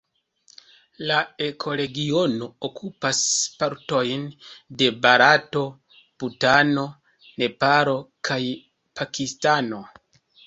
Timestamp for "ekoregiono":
1.47-2.47